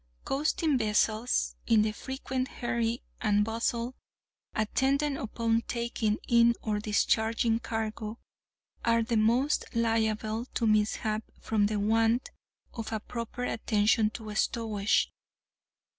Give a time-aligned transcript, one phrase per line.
[0.25, 3.93] Coasting vessels, in the frequent hurry and bustle
[4.55, 8.17] attendant upon taking in or discharging cargo,
[8.83, 12.31] are the most liable to mishap from the want
[12.73, 15.11] of a proper attention to stowage.